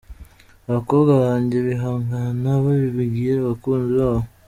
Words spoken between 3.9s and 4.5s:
babo.